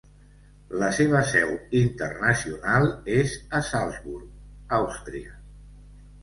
La 0.83 0.87
seva 0.99 1.19
seu 1.31 1.51
internacional 1.81 2.87
és 3.17 3.37
a 3.59 3.61
Salzburg, 3.69 4.33
Àustria. 4.81 5.37